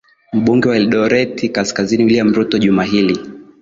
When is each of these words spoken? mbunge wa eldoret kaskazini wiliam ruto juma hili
mbunge 0.33 0.69
wa 0.69 0.75
eldoret 0.77 1.51
kaskazini 1.51 2.03
wiliam 2.03 2.33
ruto 2.33 2.57
juma 2.59 2.83
hili 2.83 3.17